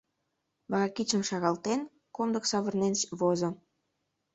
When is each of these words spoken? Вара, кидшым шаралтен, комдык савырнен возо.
Вара, 0.71 0.87
кидшым 0.95 1.23
шаралтен, 1.29 1.81
комдык 2.15 2.45
савырнен 2.51 2.95
возо. 3.19 3.49